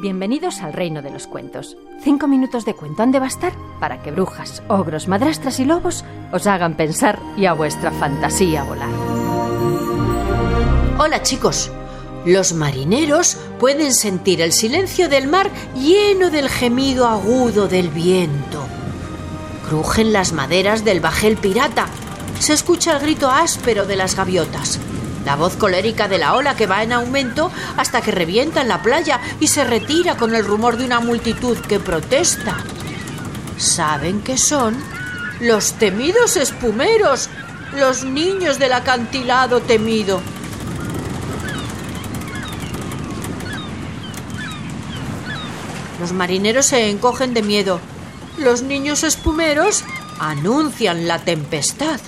Bienvenidos 0.00 0.60
al 0.60 0.74
reino 0.74 1.02
de 1.02 1.10
los 1.10 1.26
cuentos. 1.26 1.76
Cinco 2.04 2.28
minutos 2.28 2.64
de 2.64 2.74
cuento 2.74 3.02
han 3.02 3.10
de 3.10 3.18
bastar 3.18 3.52
para 3.80 4.00
que 4.00 4.12
brujas, 4.12 4.62
ogros, 4.68 5.08
madrastras 5.08 5.58
y 5.58 5.64
lobos 5.64 6.04
os 6.32 6.46
hagan 6.46 6.76
pensar 6.76 7.18
y 7.36 7.46
a 7.46 7.52
vuestra 7.52 7.90
fantasía 7.90 8.62
volar. 8.62 8.90
Hola 11.00 11.20
chicos. 11.22 11.72
Los 12.24 12.52
marineros 12.52 13.38
pueden 13.58 13.92
sentir 13.92 14.40
el 14.40 14.52
silencio 14.52 15.08
del 15.08 15.26
mar 15.26 15.50
lleno 15.74 16.30
del 16.30 16.48
gemido 16.48 17.08
agudo 17.08 17.66
del 17.66 17.88
viento. 17.88 18.64
Crujen 19.68 20.12
las 20.12 20.32
maderas 20.32 20.84
del 20.84 21.00
bajel 21.00 21.38
pirata. 21.38 21.88
Se 22.38 22.52
escucha 22.52 22.92
el 22.92 23.02
grito 23.02 23.30
áspero 23.30 23.84
de 23.84 23.96
las 23.96 24.14
gaviotas 24.14 24.78
la 25.28 25.36
voz 25.36 25.56
colérica 25.56 26.08
de 26.08 26.16
la 26.16 26.32
ola 26.36 26.56
que 26.56 26.66
va 26.66 26.82
en 26.82 26.90
aumento 26.90 27.52
hasta 27.76 28.00
que 28.00 28.10
revienta 28.10 28.62
en 28.62 28.68
la 28.68 28.80
playa 28.80 29.20
y 29.40 29.48
se 29.48 29.62
retira 29.62 30.16
con 30.16 30.34
el 30.34 30.42
rumor 30.42 30.78
de 30.78 30.86
una 30.86 31.00
multitud 31.00 31.58
que 31.58 31.78
protesta. 31.78 32.56
¿Saben 33.58 34.22
qué 34.22 34.38
son? 34.38 34.74
Los 35.40 35.74
temidos 35.74 36.38
espumeros, 36.38 37.28
los 37.76 38.04
niños 38.04 38.58
del 38.58 38.72
acantilado 38.72 39.60
temido. 39.60 40.22
Los 46.00 46.14
marineros 46.14 46.64
se 46.64 46.88
encogen 46.88 47.34
de 47.34 47.42
miedo. 47.42 47.80
Los 48.38 48.62
niños 48.62 49.04
espumeros 49.04 49.84
anuncian 50.20 51.06
la 51.06 51.18
tempestad. 51.18 52.00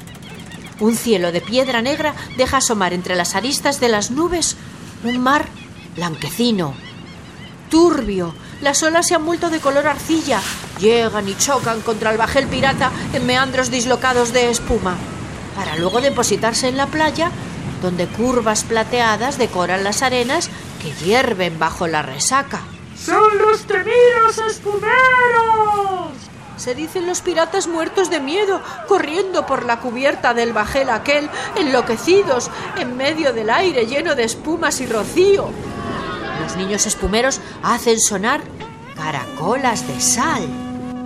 Un 0.81 0.97
cielo 0.97 1.31
de 1.31 1.42
piedra 1.42 1.83
negra 1.83 2.14
deja 2.39 2.56
asomar 2.56 2.95
entre 2.95 3.14
las 3.14 3.34
aristas 3.34 3.81
de 3.81 3.89
las 3.89 4.11
nubes 4.11 4.56
un 5.05 5.19
mar 5.19 5.47
blanquecino, 5.95 6.75
turbio. 7.70 8.34
Las 8.62 8.83
olas 8.83 9.06
se 9.06 9.14
han 9.14 9.25
vuelto 9.25 9.51
de 9.51 9.61
color 9.61 9.86
arcilla, 9.86 10.41
llegan 10.78 11.28
y 11.28 11.36
chocan 11.36 11.83
contra 11.83 12.11
el 12.11 12.19
bajel 12.19 12.47
pirata 12.47 12.91
en 13.12 13.27
meandros 13.27 13.70
dislocados 13.70 14.33
de 14.33 14.51
espuma, 14.51 14.97
para 15.55 15.77
luego 15.77 16.01
depositarse 16.01 16.69
en 16.69 16.77
la 16.78 16.86
playa, 16.86 17.31
donde 17.83 18.06
curvas 18.06 18.64
plateadas 18.64 19.39
decoran 19.39 19.84
las 19.84 20.03
arenas 20.03 20.51
que 20.83 20.92
hierven 21.05 21.58
bajo 21.58 21.86
la 21.86 22.03
resaca. 22.03 22.62
¡Son 22.97 23.39
los 23.39 23.62
temidos 23.62 24.39
espumeros! 24.47 26.30
Se 26.61 26.75
dicen 26.75 27.06
los 27.06 27.22
piratas 27.22 27.69
muertos 27.69 28.11
de 28.11 28.20
miedo, 28.20 28.61
corriendo 28.86 29.47
por 29.47 29.64
la 29.64 29.80
cubierta 29.80 30.34
del 30.34 30.53
bajel 30.53 30.91
aquel, 30.91 31.30
enloquecidos, 31.56 32.50
en 32.78 32.98
medio 32.98 33.33
del 33.33 33.48
aire 33.48 33.86
lleno 33.86 34.14
de 34.14 34.25
espumas 34.25 34.83
y 34.83 34.86
rocío. 34.86 35.48
Los 36.42 36.56
niños 36.56 36.84
espumeros 36.84 37.41
hacen 37.62 37.98
sonar 37.98 38.42
caracolas 38.94 39.89
de 39.89 40.02
sal. 40.02 40.42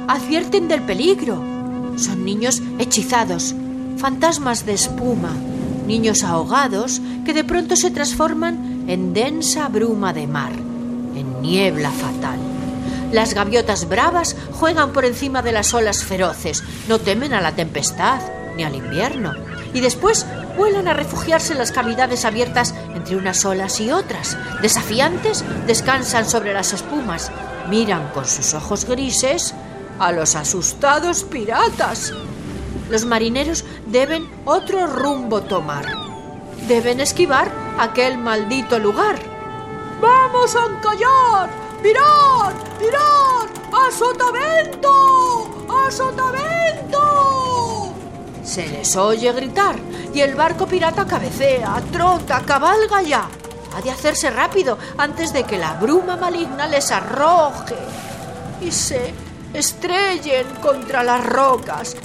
Advierten 0.08 0.66
del 0.66 0.82
peligro. 0.82 1.36
Son 1.96 2.24
niños 2.24 2.60
hechizados, 2.80 3.54
fantasmas 3.96 4.66
de 4.66 4.74
espuma, 4.74 5.30
niños 5.86 6.24
ahogados 6.24 7.00
que 7.24 7.32
de 7.32 7.44
pronto 7.44 7.76
se 7.76 7.92
transforman 7.92 8.86
en 8.88 9.14
densa 9.14 9.68
bruma 9.68 10.12
de 10.12 10.26
mar, 10.26 10.52
en 11.14 11.40
niebla 11.42 11.92
fatal. 11.92 12.53
Las 13.14 13.32
gaviotas 13.32 13.88
bravas 13.88 14.34
juegan 14.58 14.92
por 14.92 15.04
encima 15.04 15.40
de 15.40 15.52
las 15.52 15.72
olas 15.72 16.02
feroces, 16.02 16.64
no 16.88 16.98
temen 16.98 17.32
a 17.32 17.40
la 17.40 17.52
tempestad 17.52 18.20
ni 18.56 18.64
al 18.64 18.74
invierno, 18.74 19.34
y 19.72 19.80
después 19.80 20.26
vuelan 20.56 20.88
a 20.88 20.94
refugiarse 20.94 21.52
en 21.52 21.60
las 21.60 21.70
cavidades 21.70 22.24
abiertas 22.24 22.74
entre 22.92 23.14
unas 23.14 23.44
olas 23.44 23.80
y 23.80 23.92
otras. 23.92 24.36
Desafiantes, 24.62 25.44
descansan 25.68 26.28
sobre 26.28 26.52
las 26.54 26.72
espumas, 26.72 27.30
miran 27.70 28.08
con 28.08 28.24
sus 28.26 28.52
ojos 28.52 28.84
grises 28.84 29.54
a 30.00 30.10
los 30.10 30.34
asustados 30.34 31.22
piratas. 31.22 32.12
Los 32.90 33.04
marineros 33.04 33.64
deben 33.86 34.28
otro 34.44 34.88
rumbo 34.88 35.40
tomar. 35.42 35.86
Deben 36.66 36.98
esquivar 36.98 37.48
aquel 37.78 38.18
maldito 38.18 38.80
lugar. 38.80 39.20
¡Vamos 40.00 40.56
a 40.56 40.66
encallar! 40.66 41.73
¡Mirad! 41.84 42.54
¡Mirad! 42.80 43.46
¡A 43.70 43.90
sotavento! 43.92 45.66
¡A 45.68 45.90
sotavento! 45.90 47.02
Se 48.42 48.66
les 48.66 48.96
oye 48.96 49.30
gritar 49.32 49.76
y 50.14 50.22
el 50.22 50.34
barco 50.34 50.66
pirata 50.66 51.06
cabecea, 51.06 51.82
trota, 51.92 52.40
cabalga 52.46 53.02
ya. 53.02 53.28
Ha 53.76 53.82
de 53.82 53.90
hacerse 53.90 54.30
rápido 54.30 54.78
antes 54.96 55.34
de 55.34 55.44
que 55.44 55.58
la 55.58 55.74
bruma 55.74 56.16
maligna 56.16 56.66
les 56.66 56.90
arroje 56.90 57.76
y 58.62 58.70
se 58.70 59.12
estrellen 59.52 60.46
contra 60.62 61.02
las 61.02 61.26
rocas 61.26 61.96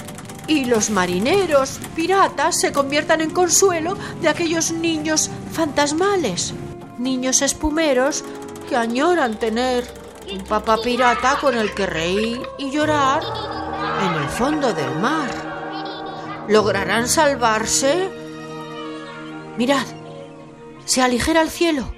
y 0.46 0.66
los 0.66 0.90
marineros 0.90 1.80
piratas 1.96 2.60
se 2.60 2.70
conviertan 2.70 3.22
en 3.22 3.30
consuelo 3.30 3.96
de 4.20 4.28
aquellos 4.28 4.72
niños 4.72 5.30
fantasmales, 5.52 6.52
niños 6.98 7.40
espumeros 7.40 8.24
añoran 8.76 9.38
tener 9.38 9.84
un 10.32 10.44
papá 10.44 10.76
pirata 10.82 11.38
con 11.40 11.56
el 11.56 11.74
que 11.74 11.86
reír 11.86 12.40
y 12.58 12.70
llorar 12.70 13.22
en 14.02 14.22
el 14.22 14.28
fondo 14.28 14.72
del 14.72 14.94
mar. 14.96 15.30
¿Lograrán 16.48 17.08
salvarse? 17.08 18.08
Mirad, 19.56 19.86
se 20.84 21.02
aligera 21.02 21.42
el 21.42 21.50
cielo. 21.50 21.92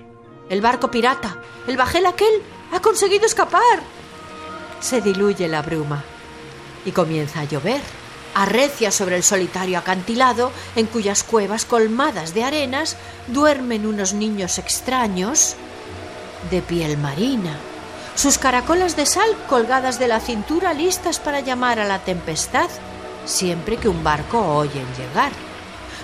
El 0.48 0.60
barco 0.60 0.90
pirata, 0.90 1.38
el 1.66 1.76
bajel 1.76 2.06
aquel, 2.06 2.42
ha 2.72 2.80
conseguido 2.80 3.26
escapar. 3.26 3.80
Se 4.80 5.00
diluye 5.00 5.48
la 5.48 5.62
bruma 5.62 6.02
y 6.84 6.92
comienza 6.92 7.40
a 7.40 7.44
llover. 7.44 7.80
Arrecia 8.34 8.90
sobre 8.90 9.16
el 9.16 9.22
solitario 9.22 9.78
acantilado 9.78 10.52
en 10.74 10.86
cuyas 10.86 11.22
cuevas 11.22 11.64
colmadas 11.64 12.34
de 12.34 12.44
arenas 12.44 12.96
duermen 13.28 13.86
unos 13.86 14.14
niños 14.14 14.58
extraños 14.58 15.56
de 16.50 16.62
piel 16.62 16.98
marina, 16.98 17.56
sus 18.14 18.38
caracolas 18.38 18.96
de 18.96 19.06
sal 19.06 19.28
colgadas 19.48 19.98
de 19.98 20.08
la 20.08 20.20
cintura 20.20 20.74
listas 20.74 21.18
para 21.18 21.40
llamar 21.40 21.78
a 21.78 21.86
la 21.86 21.98
tempestad 21.98 22.68
siempre 23.24 23.76
que 23.76 23.88
un 23.88 24.02
barco 24.04 24.38
oyen 24.56 24.86
llegar. 24.96 25.32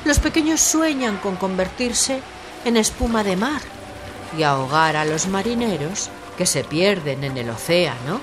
Los 0.04 0.19
pequeños 0.19 0.60
sueñan 0.60 1.19
con 1.19 1.37
convertirse 1.37 2.21
en 2.65 2.76
espuma 2.76 3.25
de 3.25 3.37
mar 3.37 3.60
y 4.37 4.43
ahogar 4.43 4.97
a 4.97 5.04
los 5.04 5.26
marineros 5.26 6.10
que 6.37 6.47
se 6.47 6.65
pierden 6.65 7.25
en 7.25 7.37
el 7.37 7.50
océano 7.50 8.20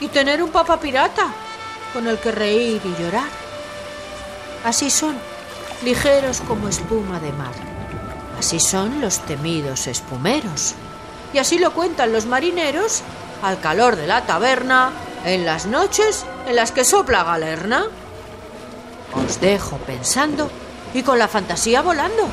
y 0.00 0.08
tener 0.08 0.42
un 0.42 0.50
papa 0.50 0.80
pirata 0.80 1.26
con 1.92 2.06
el 2.06 2.18
que 2.18 2.32
reír 2.32 2.80
y 2.84 3.02
llorar. 3.02 3.28
Así 4.64 4.90
son, 4.90 5.16
ligeros 5.84 6.40
como 6.40 6.68
espuma 6.68 7.20
de 7.20 7.32
mar. 7.32 7.54
Así 8.38 8.58
son 8.58 9.00
los 9.00 9.20
temidos 9.20 9.86
espumeros 9.86 10.74
y 11.32 11.38
así 11.38 11.58
lo 11.58 11.72
cuentan 11.72 12.12
los 12.12 12.26
marineros 12.26 13.02
al 13.42 13.60
calor 13.60 13.96
de 13.96 14.06
la 14.06 14.22
taberna 14.22 14.92
en 15.24 15.44
las 15.44 15.66
noches 15.66 16.24
en 16.46 16.56
las 16.56 16.72
que 16.72 16.84
sopla 16.84 17.24
galerna. 17.24 17.86
Os 19.14 19.40
dejo 19.40 19.76
pensando 19.78 20.50
y 20.94 21.02
con 21.02 21.18
la 21.18 21.28
fantasía 21.28 21.82
volando. 21.82 22.28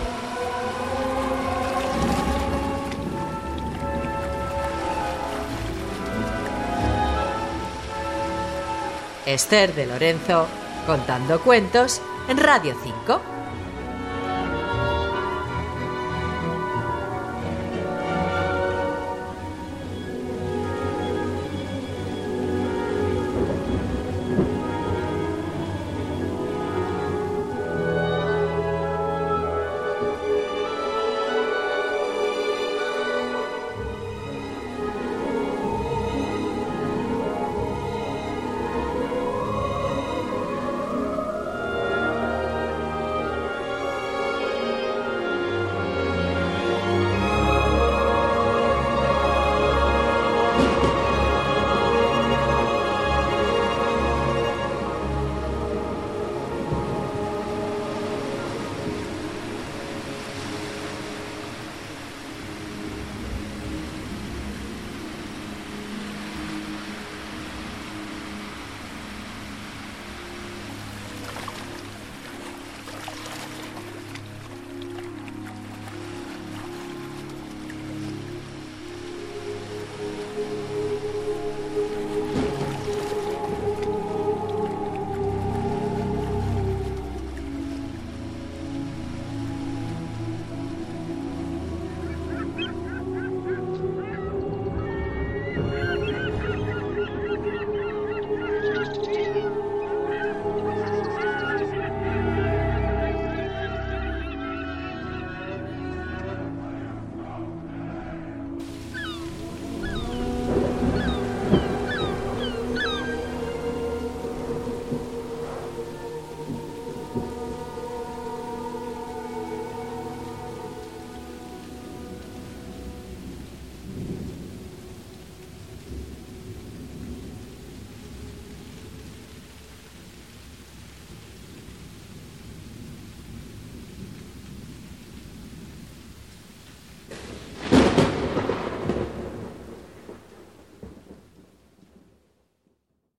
Esther 9.26 9.76
de 9.76 9.86
Lorenzo 9.86 10.48
contando 10.88 11.40
cuentos 11.42 12.02
en 12.28 12.38
Radio 12.38 12.76
5. 12.84 13.39